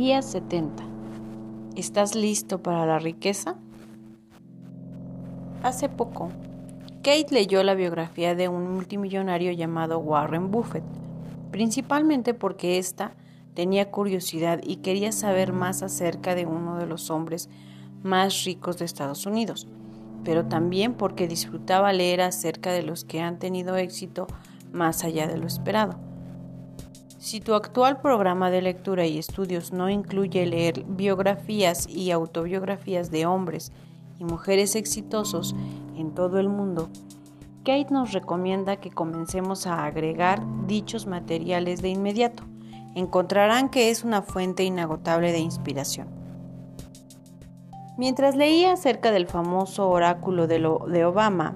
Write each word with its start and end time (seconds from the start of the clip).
Día 0.00 0.22
70. 0.22 0.82
¿Estás 1.76 2.14
listo 2.14 2.62
para 2.62 2.86
la 2.86 2.98
riqueza? 2.98 3.56
Hace 5.62 5.90
poco, 5.90 6.30
Kate 7.02 7.26
leyó 7.28 7.62
la 7.62 7.74
biografía 7.74 8.34
de 8.34 8.48
un 8.48 8.72
multimillonario 8.72 9.52
llamado 9.52 9.98
Warren 9.98 10.50
Buffett, 10.50 10.84
principalmente 11.50 12.32
porque 12.32 12.78
ésta 12.78 13.12
tenía 13.52 13.90
curiosidad 13.90 14.62
y 14.64 14.76
quería 14.76 15.12
saber 15.12 15.52
más 15.52 15.82
acerca 15.82 16.34
de 16.34 16.46
uno 16.46 16.78
de 16.78 16.86
los 16.86 17.10
hombres 17.10 17.50
más 18.02 18.44
ricos 18.44 18.78
de 18.78 18.86
Estados 18.86 19.26
Unidos, 19.26 19.68
pero 20.24 20.46
también 20.46 20.94
porque 20.94 21.28
disfrutaba 21.28 21.92
leer 21.92 22.22
acerca 22.22 22.72
de 22.72 22.84
los 22.84 23.04
que 23.04 23.20
han 23.20 23.38
tenido 23.38 23.76
éxito 23.76 24.28
más 24.72 25.04
allá 25.04 25.26
de 25.26 25.36
lo 25.36 25.46
esperado. 25.46 26.09
Si 27.20 27.38
tu 27.38 27.52
actual 27.52 28.00
programa 28.00 28.50
de 28.50 28.62
lectura 28.62 29.04
y 29.04 29.18
estudios 29.18 29.74
no 29.74 29.90
incluye 29.90 30.46
leer 30.46 30.84
biografías 30.86 31.86
y 31.86 32.12
autobiografías 32.12 33.10
de 33.10 33.26
hombres 33.26 33.72
y 34.18 34.24
mujeres 34.24 34.74
exitosos 34.74 35.54
en 35.96 36.14
todo 36.14 36.40
el 36.40 36.48
mundo, 36.48 36.88
Kate 37.58 37.88
nos 37.90 38.12
recomienda 38.12 38.76
que 38.76 38.90
comencemos 38.90 39.66
a 39.66 39.84
agregar 39.84 40.42
dichos 40.66 41.06
materiales 41.06 41.82
de 41.82 41.90
inmediato. 41.90 42.44
Encontrarán 42.94 43.68
que 43.68 43.90
es 43.90 44.02
una 44.02 44.22
fuente 44.22 44.64
inagotable 44.64 45.30
de 45.30 45.40
inspiración. 45.40 46.08
Mientras 47.98 48.34
leía 48.34 48.72
acerca 48.72 49.12
del 49.12 49.26
famoso 49.26 49.90
oráculo 49.90 50.46
de, 50.46 50.58
de 50.88 51.04
Obama, 51.04 51.54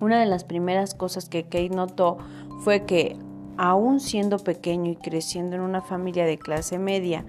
una 0.00 0.18
de 0.18 0.26
las 0.26 0.44
primeras 0.44 0.94
cosas 0.94 1.28
que 1.28 1.42
Kate 1.42 1.68
notó 1.68 2.16
fue 2.64 2.86
que 2.86 3.18
aún 3.58 4.00
siendo 4.00 4.38
pequeño 4.38 4.92
y 4.92 4.96
creciendo 4.96 5.56
en 5.56 5.62
una 5.62 5.82
familia 5.82 6.24
de 6.24 6.38
clase 6.38 6.78
media, 6.78 7.26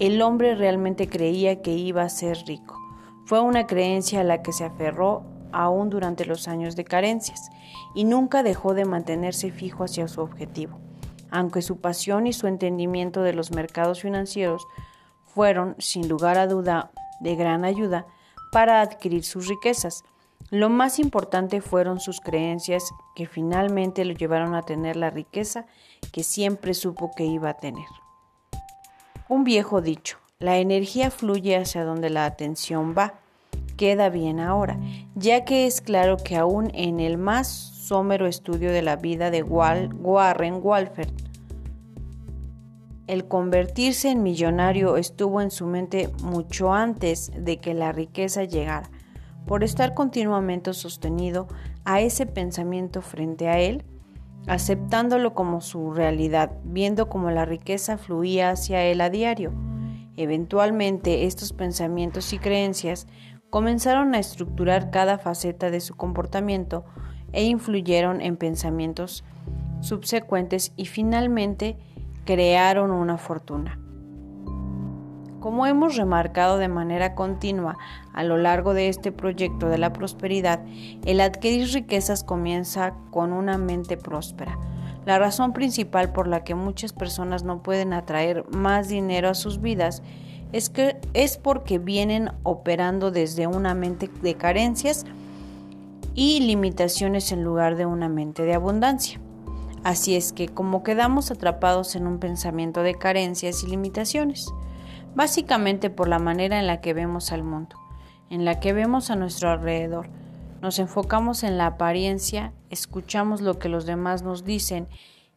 el 0.00 0.20
hombre 0.20 0.56
realmente 0.56 1.08
creía 1.08 1.62
que 1.62 1.72
iba 1.72 2.02
a 2.02 2.08
ser 2.08 2.36
rico. 2.46 2.76
Fue 3.24 3.40
una 3.40 3.66
creencia 3.66 4.20
a 4.20 4.24
la 4.24 4.42
que 4.42 4.52
se 4.52 4.64
aferró 4.64 5.22
aún 5.52 5.88
durante 5.88 6.24
los 6.26 6.48
años 6.48 6.74
de 6.74 6.84
carencias 6.84 7.48
y 7.94 8.04
nunca 8.04 8.42
dejó 8.42 8.74
de 8.74 8.84
mantenerse 8.84 9.52
fijo 9.52 9.84
hacia 9.84 10.08
su 10.08 10.20
objetivo, 10.20 10.80
aunque 11.30 11.62
su 11.62 11.80
pasión 11.80 12.26
y 12.26 12.32
su 12.32 12.48
entendimiento 12.48 13.22
de 13.22 13.32
los 13.32 13.52
mercados 13.52 14.02
financieros 14.02 14.66
fueron, 15.24 15.76
sin 15.78 16.08
lugar 16.08 16.36
a 16.36 16.48
duda, 16.48 16.90
de 17.20 17.36
gran 17.36 17.64
ayuda 17.64 18.06
para 18.50 18.80
adquirir 18.80 19.24
sus 19.24 19.46
riquezas. 19.46 20.02
Lo 20.50 20.68
más 20.68 20.98
importante 20.98 21.60
fueron 21.60 21.98
sus 22.00 22.20
creencias 22.20 22.92
que 23.16 23.26
finalmente 23.26 24.04
lo 24.04 24.12
llevaron 24.12 24.54
a 24.54 24.62
tener 24.62 24.96
la 24.96 25.10
riqueza 25.10 25.66
que 26.12 26.22
siempre 26.22 26.74
supo 26.74 27.10
que 27.16 27.24
iba 27.24 27.50
a 27.50 27.58
tener. 27.58 27.86
Un 29.28 29.42
viejo 29.42 29.80
dicho, 29.80 30.18
la 30.38 30.58
energía 30.58 31.10
fluye 31.10 31.56
hacia 31.56 31.84
donde 31.84 32.10
la 32.10 32.26
atención 32.26 32.94
va. 32.96 33.14
Queda 33.76 34.10
bien 34.10 34.38
ahora, 34.38 34.78
ya 35.16 35.44
que 35.44 35.66
es 35.66 35.80
claro 35.80 36.18
que 36.18 36.36
aún 36.36 36.70
en 36.74 37.00
el 37.00 37.18
más 37.18 37.48
somero 37.48 38.26
estudio 38.26 38.70
de 38.70 38.82
la 38.82 38.96
vida 38.96 39.30
de 39.30 39.42
Warren 39.42 40.60
Walford, 40.62 41.08
el 43.06 43.26
convertirse 43.26 44.10
en 44.10 44.22
millonario 44.22 44.96
estuvo 44.96 45.40
en 45.40 45.50
su 45.50 45.66
mente 45.66 46.10
mucho 46.22 46.72
antes 46.72 47.32
de 47.36 47.58
que 47.58 47.74
la 47.74 47.92
riqueza 47.92 48.44
llegara 48.44 48.88
por 49.46 49.64
estar 49.64 49.94
continuamente 49.94 50.72
sostenido 50.72 51.48
a 51.84 52.00
ese 52.00 52.26
pensamiento 52.26 53.02
frente 53.02 53.48
a 53.48 53.58
él, 53.58 53.84
aceptándolo 54.46 55.34
como 55.34 55.60
su 55.60 55.92
realidad, 55.92 56.52
viendo 56.64 57.08
cómo 57.08 57.30
la 57.30 57.44
riqueza 57.44 57.98
fluía 57.98 58.50
hacia 58.50 58.82
él 58.84 59.00
a 59.00 59.10
diario. 59.10 59.52
Eventualmente 60.16 61.26
estos 61.26 61.52
pensamientos 61.52 62.32
y 62.32 62.38
creencias 62.38 63.06
comenzaron 63.50 64.14
a 64.14 64.18
estructurar 64.18 64.90
cada 64.90 65.18
faceta 65.18 65.70
de 65.70 65.80
su 65.80 65.96
comportamiento 65.96 66.84
e 67.32 67.44
influyeron 67.44 68.20
en 68.20 68.36
pensamientos 68.36 69.24
subsecuentes 69.80 70.72
y 70.76 70.86
finalmente 70.86 71.76
crearon 72.24 72.90
una 72.90 73.18
fortuna. 73.18 73.83
Como 75.44 75.66
hemos 75.66 75.96
remarcado 75.96 76.56
de 76.56 76.68
manera 76.68 77.14
continua 77.14 77.76
a 78.14 78.24
lo 78.24 78.38
largo 78.38 78.72
de 78.72 78.88
este 78.88 79.12
proyecto 79.12 79.68
de 79.68 79.76
la 79.76 79.92
prosperidad, 79.92 80.64
el 81.04 81.20
adquirir 81.20 81.68
riquezas 81.68 82.24
comienza 82.24 82.94
con 83.10 83.34
una 83.34 83.58
mente 83.58 83.98
próspera. 83.98 84.58
La 85.04 85.18
razón 85.18 85.52
principal 85.52 86.12
por 86.14 86.28
la 86.28 86.44
que 86.44 86.54
muchas 86.54 86.94
personas 86.94 87.44
no 87.44 87.62
pueden 87.62 87.92
atraer 87.92 88.46
más 88.56 88.88
dinero 88.88 89.28
a 89.28 89.34
sus 89.34 89.60
vidas 89.60 90.02
es 90.52 90.70
que 90.70 90.96
es 91.12 91.36
porque 91.36 91.78
vienen 91.78 92.30
operando 92.42 93.10
desde 93.10 93.46
una 93.46 93.74
mente 93.74 94.08
de 94.22 94.36
carencias 94.36 95.04
y 96.14 96.40
limitaciones 96.40 97.32
en 97.32 97.44
lugar 97.44 97.76
de 97.76 97.84
una 97.84 98.08
mente 98.08 98.44
de 98.44 98.54
abundancia. 98.54 99.20
Así 99.82 100.16
es 100.16 100.32
que 100.32 100.48
como 100.48 100.82
quedamos 100.82 101.30
atrapados 101.30 101.96
en 101.96 102.06
un 102.06 102.18
pensamiento 102.18 102.82
de 102.82 102.94
carencias 102.94 103.62
y 103.62 103.66
limitaciones, 103.66 104.50
básicamente 105.14 105.90
por 105.90 106.08
la 106.08 106.18
manera 106.18 106.58
en 106.58 106.66
la 106.66 106.80
que 106.80 106.94
vemos 106.94 107.32
al 107.32 107.42
mundo, 107.42 107.76
en 108.30 108.44
la 108.44 108.60
que 108.60 108.72
vemos 108.72 109.10
a 109.10 109.16
nuestro 109.16 109.50
alrededor. 109.50 110.08
Nos 110.60 110.78
enfocamos 110.78 111.42
en 111.42 111.58
la 111.58 111.66
apariencia, 111.66 112.52
escuchamos 112.70 113.40
lo 113.40 113.58
que 113.58 113.68
los 113.68 113.86
demás 113.86 114.22
nos 114.22 114.44
dicen 114.44 114.88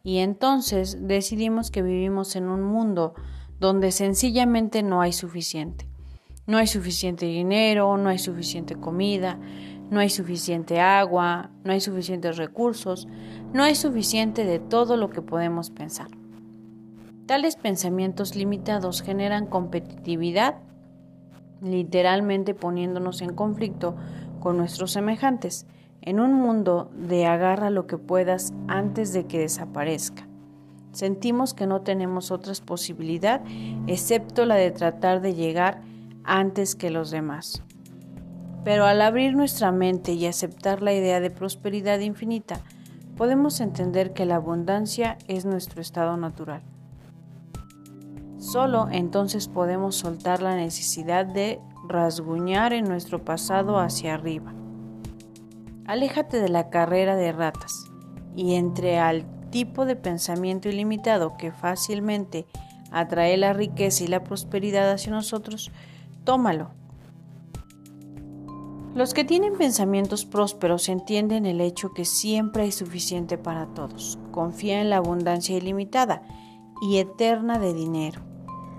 y 0.02 0.18
entonces 0.18 1.06
decidimos 1.06 1.70
que 1.70 1.82
vivimos 1.82 2.34
en 2.36 2.48
un 2.48 2.62
mundo 2.62 3.14
donde 3.60 3.90
sencillamente 3.92 4.82
no 4.82 5.00
hay 5.00 5.12
suficiente. 5.12 5.86
No 6.46 6.56
hay 6.56 6.66
suficiente 6.66 7.26
dinero, 7.26 7.98
no 7.98 8.08
hay 8.08 8.18
suficiente 8.18 8.74
comida, 8.74 9.38
no 9.90 10.00
hay 10.00 10.08
suficiente 10.08 10.80
agua, 10.80 11.50
no 11.62 11.72
hay 11.72 11.80
suficientes 11.80 12.38
recursos, 12.38 13.06
no 13.52 13.64
hay 13.64 13.74
suficiente 13.74 14.44
de 14.44 14.58
todo 14.58 14.96
lo 14.96 15.10
que 15.10 15.20
podemos 15.20 15.70
pensar. 15.70 16.08
Tales 17.28 17.56
pensamientos 17.56 18.36
limitados 18.36 19.02
generan 19.02 19.44
competitividad, 19.44 20.54
literalmente 21.60 22.54
poniéndonos 22.54 23.20
en 23.20 23.34
conflicto 23.34 23.96
con 24.40 24.56
nuestros 24.56 24.92
semejantes, 24.92 25.66
en 26.00 26.20
un 26.20 26.32
mundo 26.32 26.90
de 26.94 27.26
agarra 27.26 27.68
lo 27.68 27.86
que 27.86 27.98
puedas 27.98 28.54
antes 28.66 29.12
de 29.12 29.26
que 29.26 29.40
desaparezca. 29.40 30.26
Sentimos 30.92 31.52
que 31.52 31.66
no 31.66 31.82
tenemos 31.82 32.30
otra 32.30 32.54
posibilidad 32.64 33.42
excepto 33.86 34.46
la 34.46 34.54
de 34.54 34.70
tratar 34.70 35.20
de 35.20 35.34
llegar 35.34 35.82
antes 36.24 36.76
que 36.76 36.88
los 36.88 37.10
demás. 37.10 37.62
Pero 38.64 38.86
al 38.86 39.02
abrir 39.02 39.36
nuestra 39.36 39.70
mente 39.70 40.14
y 40.14 40.24
aceptar 40.24 40.80
la 40.80 40.94
idea 40.94 41.20
de 41.20 41.30
prosperidad 41.30 41.98
infinita, 41.98 42.62
podemos 43.18 43.60
entender 43.60 44.14
que 44.14 44.24
la 44.24 44.36
abundancia 44.36 45.18
es 45.28 45.44
nuestro 45.44 45.82
estado 45.82 46.16
natural. 46.16 46.62
Solo 48.48 48.88
entonces 48.90 49.46
podemos 49.46 49.96
soltar 49.96 50.40
la 50.40 50.56
necesidad 50.56 51.26
de 51.26 51.60
rasguñar 51.86 52.72
en 52.72 52.88
nuestro 52.88 53.22
pasado 53.22 53.78
hacia 53.78 54.14
arriba. 54.14 54.54
Aléjate 55.84 56.40
de 56.40 56.48
la 56.48 56.70
carrera 56.70 57.14
de 57.14 57.30
ratas 57.32 57.84
y 58.34 58.54
entre 58.54 58.98
al 58.98 59.26
tipo 59.50 59.84
de 59.84 59.96
pensamiento 59.96 60.70
ilimitado 60.70 61.36
que 61.36 61.52
fácilmente 61.52 62.46
atrae 62.90 63.36
la 63.36 63.52
riqueza 63.52 64.04
y 64.04 64.06
la 64.06 64.24
prosperidad 64.24 64.90
hacia 64.90 65.12
nosotros, 65.12 65.70
tómalo. 66.24 66.70
Los 68.94 69.12
que 69.12 69.24
tienen 69.24 69.58
pensamientos 69.58 70.24
prósperos 70.24 70.88
entienden 70.88 71.44
el 71.44 71.60
hecho 71.60 71.92
que 71.92 72.06
siempre 72.06 72.62
hay 72.62 72.72
suficiente 72.72 73.36
para 73.36 73.66
todos. 73.74 74.18
Confía 74.30 74.80
en 74.80 74.88
la 74.88 74.96
abundancia 74.96 75.54
ilimitada 75.54 76.22
y 76.80 76.96
eterna 76.96 77.58
de 77.58 77.74
dinero 77.74 78.27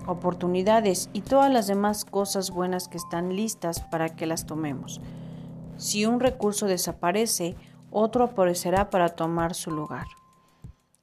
oportunidades 0.06 1.10
y 1.12 1.22
todas 1.22 1.52
las 1.52 1.66
demás 1.66 2.04
cosas 2.04 2.50
buenas 2.50 2.88
que 2.88 2.96
están 2.96 3.36
listas 3.36 3.80
para 3.80 4.08
que 4.10 4.26
las 4.26 4.46
tomemos. 4.46 5.00
Si 5.76 6.06
un 6.06 6.20
recurso 6.20 6.66
desaparece, 6.66 7.56
otro 7.90 8.24
aparecerá 8.24 8.90
para 8.90 9.10
tomar 9.10 9.54
su 9.54 9.70
lugar. 9.70 10.06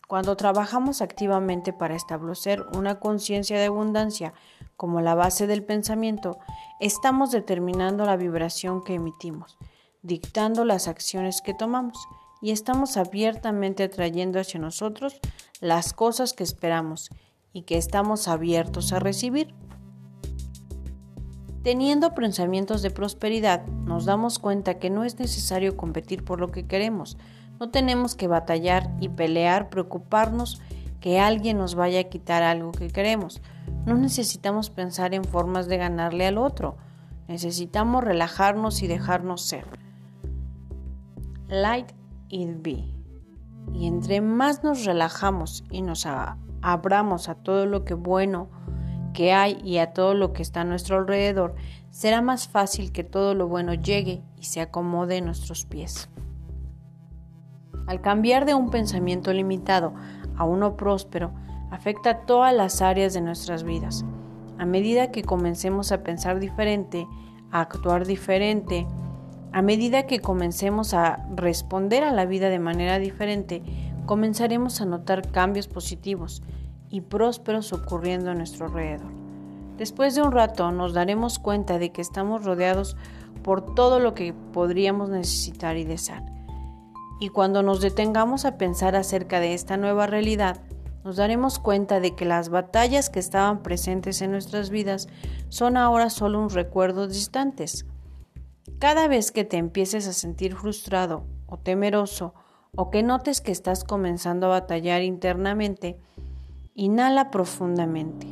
Cuando 0.08 0.38
trabajamos 0.38 1.02
activamente 1.02 1.74
para 1.74 1.96
establecer 1.96 2.66
una 2.74 3.00
conciencia 3.00 3.58
de 3.58 3.66
abundancia 3.66 4.34
como 4.78 5.02
la 5.02 5.16
base 5.16 5.48
del 5.48 5.64
pensamiento, 5.64 6.38
estamos 6.80 7.32
determinando 7.32 8.06
la 8.06 8.16
vibración 8.16 8.84
que 8.84 8.94
emitimos, 8.94 9.58
dictando 10.04 10.64
las 10.64 10.88
acciones 10.88 11.42
que 11.42 11.54
tomamos 11.54 11.98
y 12.42 12.52
estamos 12.52 12.96
abiertamente 12.96 13.84
atrayendo 13.84 14.40
hacia 14.40 14.60
nosotros 14.60 15.20
las 15.60 15.92
cosas 15.92 16.34
que 16.34 16.44
esperamos 16.44 17.10
y 17.58 17.64
que 17.64 17.76
estamos 17.76 18.28
abiertos 18.28 18.94
a 18.94 19.00
recibir. 19.00 19.56
Teniendo 21.64 22.14
pensamientos 22.14 22.84
de 22.84 22.92
prosperidad, 22.92 23.66
nos 23.66 24.06
damos 24.06 24.38
cuenta 24.38 24.78
que 24.78 24.92
no 24.92 25.04
es 25.04 25.18
necesario 25.18 25.76
competir 25.76 26.24
por 26.24 26.40
lo 26.40 26.52
que 26.52 26.68
queremos. 26.68 27.18
No 27.60 27.72
tenemos 27.72 28.14
que 28.14 28.28
batallar 28.28 28.96
y 29.00 29.10
pelear, 29.10 29.72
preocuparnos 29.72 30.62
que 31.00 31.20
alguien 31.20 31.58
nos 31.58 31.74
vaya 31.74 32.02
a 32.02 32.04
quitar 32.04 32.44
algo 32.44 32.72
que 32.74 32.90
queremos. 32.90 33.42
No 33.88 33.96
necesitamos 33.96 34.70
pensar 34.70 35.16
en 35.16 35.24
formas 35.24 35.68
de 35.68 35.78
ganarle 35.78 36.28
al 36.28 36.38
otro. 36.38 36.78
Necesitamos 37.28 38.04
relajarnos 38.04 38.84
y 38.84 38.88
dejarnos 38.88 39.42
ser. 39.42 39.66
Light 41.48 41.92
it 42.30 42.62
be. 42.62 42.86
Y 43.74 43.88
entre 43.88 44.22
más 44.22 44.64
nos 44.64 44.86
relajamos 44.86 45.64
y 45.72 45.82
nos 45.82 46.06
abramos 46.62 47.30
a 47.30 47.36
todo 47.36 47.66
lo 47.66 47.84
que 47.86 47.94
bueno 47.94 48.50
que 49.14 49.34
hay 49.34 49.60
y 49.64 49.80
a 49.80 49.94
todo 49.94 50.14
lo 50.14 50.32
que 50.32 50.44
está 50.44 50.62
a 50.62 50.64
nuestro 50.64 50.98
alrededor, 50.98 51.56
será 51.90 52.22
más 52.22 52.48
fácil 52.48 52.92
que 52.92 53.04
todo 53.04 53.34
lo 53.34 53.48
bueno 53.48 53.74
llegue 53.74 54.22
y 54.38 54.44
se 54.44 54.62
acomode 54.62 55.18
en 55.18 55.26
nuestros 55.26 55.66
pies. 55.66 56.10
Al 57.88 58.02
cambiar 58.02 58.46
de 58.46 58.54
un 58.54 58.70
pensamiento 58.70 59.34
limitado 59.34 59.94
a 60.36 60.44
uno 60.44 60.78
próspero, 60.78 61.32
afecta 61.72 62.26
todas 62.26 62.54
las 62.54 62.82
áreas 62.82 63.14
de 63.14 63.22
nuestras 63.22 63.64
vidas. 63.64 64.06
A 64.60 64.66
medida 64.66 65.10
que 65.10 65.24
comencemos 65.24 65.92
a 65.92 66.04
pensar 66.04 66.40
diferente, 66.40 67.08
a 67.52 67.62
actuar 67.62 68.06
diferente, 68.06 68.86
a 69.52 69.62
medida 69.62 70.06
que 70.06 70.20
comencemos 70.20 70.94
a 70.94 71.26
responder 71.36 72.04
a 72.04 72.12
la 72.12 72.26
vida 72.26 72.50
de 72.50 72.60
manera 72.60 73.00
diferente, 73.00 73.64
comenzaremos 74.08 74.82
a 74.82 74.86
notar 74.86 75.30
cambios 75.32 75.68
positivos 75.68 76.42
y 76.90 77.02
prósperos 77.02 77.74
ocurriendo 77.74 78.32
a 78.32 78.34
nuestro 78.34 78.66
alrededor. 78.66 79.12
Después 79.78 80.16
de 80.16 80.24
un 80.24 80.32
rato 80.32 80.72
nos 80.72 80.94
daremos 80.94 81.38
cuenta 81.38 81.78
de 81.78 81.92
que 81.92 82.02
estamos 82.02 82.44
rodeados 82.44 82.98
por 83.44 83.76
todo 83.76 84.00
lo 84.00 84.16
que 84.16 84.34
podríamos 84.34 85.10
necesitar 85.10 85.78
y 85.78 85.84
desear. 85.84 86.24
Y 87.20 87.30
cuando 87.30 87.62
nos 87.62 87.82
detengamos 87.82 88.46
a 88.46 88.58
pensar 88.58 88.96
acerca 88.96 89.40
de 89.40 89.54
esta 89.54 89.78
nueva 89.78 90.08
realidad, 90.08 90.62
nos 91.04 91.18
daremos 91.18 91.60
cuenta 91.60 92.00
de 92.00 92.16
que 92.16 92.26
las 92.26 92.50
batallas 92.50 93.10
que 93.10 93.20
estaban 93.20 93.62
presentes 93.62 94.22
en 94.22 94.32
nuestras 94.32 94.70
vidas 94.70 95.08
son 95.50 95.78
ahora 95.78 96.10
solo 96.10 96.40
un 96.40 96.50
recuerdo 96.50 97.08
distantes. 97.08 97.86
Cada 98.80 99.08
vez 99.08 99.32
que 99.32 99.44
te 99.44 99.58
empieces 99.58 100.08
a 100.08 100.14
sentir 100.14 100.56
frustrado 100.56 101.26
o 101.46 101.58
temeroso 101.58 102.34
o 102.78 102.92
que 102.92 103.02
notes 103.02 103.42
que 103.42 103.52
estás 103.52 103.84
comenzando 103.84 104.46
a 104.46 104.62
batallar 104.62 105.02
internamente, 105.02 105.98
inhala 106.76 107.32
profundamente. 107.32 108.28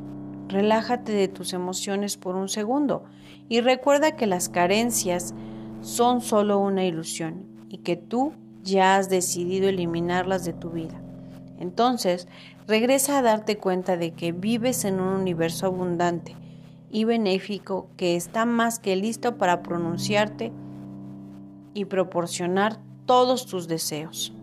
Relájate 0.48 1.12
de 1.12 1.28
tus 1.28 1.52
emociones 1.52 2.16
por 2.16 2.36
un 2.36 2.48
segundo 2.48 3.04
y 3.50 3.62
recuerda 3.62 4.16
que 4.16 4.28
las 4.28 4.48
carencias 4.48 5.34
son 5.82 6.22
solo 6.22 6.60
una 6.60 6.86
ilusión 6.86 7.48
y 7.70 7.80
que 7.80 7.96
tú 7.96 8.34
ya 8.62 8.98
has 8.98 9.10
decidido 9.10 9.68
eliminarlas 9.68 10.46
de 10.46 10.54
tu 10.54 10.70
vida. 10.70 11.02
Entonces, 11.58 12.28
regresa 12.68 13.18
a 13.18 13.22
darte 13.24 13.58
cuenta 13.58 13.98
de 13.98 14.12
que 14.12 14.32
vives 14.32 14.86
en 14.86 15.00
un 15.00 15.14
universo 15.14 15.66
abundante 15.66 16.36
y 16.92 17.04
benéfico 17.06 17.90
que 17.98 18.16
está 18.16 18.46
más 18.46 18.78
que 18.78 18.96
listo 18.96 19.38
para 19.38 19.64
pronunciarte 19.64 20.52
y 21.74 21.86
proporcionar 21.86 22.85
todos 23.06 23.46
tus 23.46 23.68
deseos. 23.68 24.34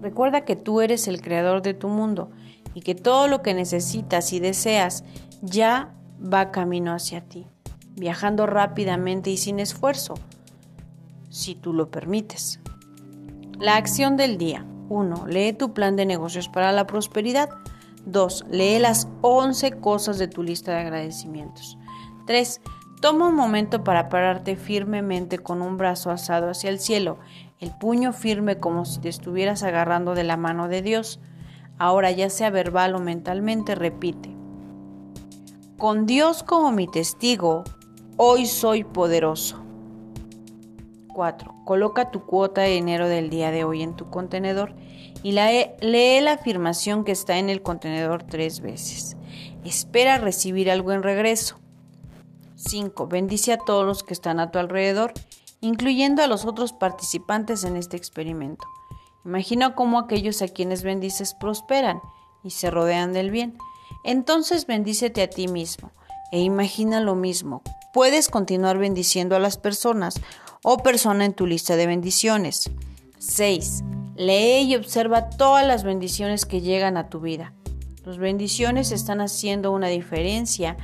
Recuerda 0.00 0.44
que 0.44 0.56
tú 0.56 0.80
eres 0.80 1.06
el 1.08 1.20
creador 1.20 1.62
de 1.62 1.74
tu 1.74 1.88
mundo 1.88 2.30
y 2.74 2.80
que 2.80 2.94
todo 2.94 3.28
lo 3.28 3.42
que 3.42 3.54
necesitas 3.54 4.32
y 4.32 4.40
deseas 4.40 5.04
ya 5.42 5.94
va 6.20 6.50
camino 6.50 6.92
hacia 6.92 7.20
ti, 7.20 7.46
viajando 7.94 8.46
rápidamente 8.46 9.30
y 9.30 9.36
sin 9.36 9.60
esfuerzo 9.60 10.14
si 11.30 11.54
tú 11.54 11.72
lo 11.72 11.90
permites. 11.90 12.60
La 13.58 13.76
acción 13.76 14.16
del 14.16 14.38
día. 14.38 14.66
1. 14.88 15.26
Lee 15.26 15.52
tu 15.54 15.72
plan 15.72 15.96
de 15.96 16.04
negocios 16.04 16.48
para 16.48 16.72
la 16.72 16.86
prosperidad. 16.86 17.48
2. 18.06 18.46
Lee 18.50 18.78
las 18.78 19.08
11 19.22 19.78
cosas 19.80 20.18
de 20.18 20.28
tu 20.28 20.42
lista 20.42 20.72
de 20.72 20.80
agradecimientos. 20.80 21.78
3. 22.26 22.60
Toma 23.02 23.26
un 23.26 23.34
momento 23.34 23.82
para 23.82 24.08
pararte 24.08 24.54
firmemente 24.54 25.40
con 25.40 25.60
un 25.60 25.76
brazo 25.76 26.12
alzado 26.12 26.48
hacia 26.48 26.70
el 26.70 26.78
cielo, 26.78 27.18
el 27.58 27.72
puño 27.72 28.12
firme 28.12 28.60
como 28.60 28.84
si 28.84 29.00
te 29.00 29.08
estuvieras 29.08 29.64
agarrando 29.64 30.14
de 30.14 30.22
la 30.22 30.36
mano 30.36 30.68
de 30.68 30.82
Dios. 30.82 31.18
Ahora 31.78 32.12
ya 32.12 32.30
sea 32.30 32.50
verbal 32.50 32.94
o 32.94 33.00
mentalmente, 33.00 33.74
repite. 33.74 34.30
Con 35.78 36.06
Dios 36.06 36.44
como 36.44 36.70
mi 36.70 36.86
testigo, 36.86 37.64
hoy 38.18 38.46
soy 38.46 38.84
poderoso. 38.84 39.60
4. 41.12 41.56
Coloca 41.64 42.12
tu 42.12 42.24
cuota 42.24 42.60
de 42.60 42.70
dinero 42.70 43.08
del 43.08 43.30
día 43.30 43.50
de 43.50 43.64
hoy 43.64 43.82
en 43.82 43.96
tu 43.96 44.10
contenedor 44.10 44.76
y 45.24 45.32
lee 45.32 46.20
la 46.20 46.34
afirmación 46.34 47.02
que 47.02 47.10
está 47.10 47.38
en 47.38 47.50
el 47.50 47.62
contenedor 47.62 48.22
tres 48.22 48.60
veces. 48.60 49.16
Espera 49.64 50.18
recibir 50.18 50.70
algo 50.70 50.92
en 50.92 51.02
regreso. 51.02 51.61
5. 52.62 53.06
Bendice 53.06 53.52
a 53.52 53.58
todos 53.58 53.84
los 53.84 54.02
que 54.02 54.14
están 54.14 54.40
a 54.40 54.50
tu 54.50 54.58
alrededor, 54.58 55.12
incluyendo 55.60 56.22
a 56.22 56.26
los 56.26 56.44
otros 56.44 56.72
participantes 56.72 57.64
en 57.64 57.76
este 57.76 57.96
experimento. 57.96 58.66
Imagina 59.24 59.74
cómo 59.74 59.98
aquellos 59.98 60.42
a 60.42 60.48
quienes 60.48 60.82
bendices 60.82 61.34
prosperan 61.34 62.00
y 62.42 62.50
se 62.50 62.70
rodean 62.70 63.12
del 63.12 63.30
bien. 63.30 63.56
Entonces 64.04 64.66
bendícete 64.66 65.22
a 65.22 65.30
ti 65.30 65.48
mismo 65.48 65.92
e 66.32 66.40
imagina 66.40 67.00
lo 67.00 67.14
mismo. 67.14 67.62
Puedes 67.92 68.28
continuar 68.28 68.78
bendiciendo 68.78 69.36
a 69.36 69.38
las 69.38 69.58
personas 69.58 70.20
o 70.64 70.78
persona 70.78 71.24
en 71.24 71.34
tu 71.34 71.46
lista 71.46 71.76
de 71.76 71.86
bendiciones. 71.86 72.70
6. 73.18 73.84
Lee 74.16 74.62
y 74.62 74.76
observa 74.76 75.30
todas 75.30 75.66
las 75.66 75.84
bendiciones 75.84 76.46
que 76.46 76.60
llegan 76.60 76.96
a 76.96 77.08
tu 77.08 77.20
vida. 77.20 77.52
Las 78.04 78.18
bendiciones 78.18 78.90
están 78.90 79.20
haciendo 79.20 79.70
una 79.70 79.86
diferencia. 79.86 80.76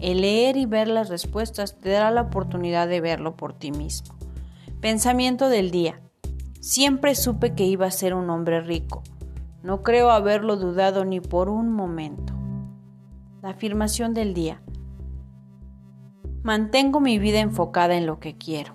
El 0.00 0.22
leer 0.22 0.56
y 0.56 0.64
ver 0.64 0.88
las 0.88 1.10
respuestas 1.10 1.78
te 1.78 1.90
dará 1.90 2.10
la 2.10 2.22
oportunidad 2.22 2.88
de 2.88 3.00
verlo 3.00 3.36
por 3.36 3.52
ti 3.52 3.70
mismo. 3.70 4.14
Pensamiento 4.80 5.50
del 5.50 5.70
día. 5.70 6.00
Siempre 6.60 7.14
supe 7.14 7.54
que 7.54 7.66
iba 7.66 7.86
a 7.86 7.90
ser 7.90 8.14
un 8.14 8.30
hombre 8.30 8.62
rico. 8.62 9.02
No 9.62 9.82
creo 9.82 10.10
haberlo 10.10 10.56
dudado 10.56 11.04
ni 11.04 11.20
por 11.20 11.50
un 11.50 11.70
momento. 11.70 12.32
La 13.42 13.50
afirmación 13.50 14.14
del 14.14 14.32
día. 14.32 14.62
Mantengo 16.42 17.00
mi 17.00 17.18
vida 17.18 17.40
enfocada 17.40 17.94
en 17.94 18.06
lo 18.06 18.20
que 18.20 18.38
quiero. 18.38 18.72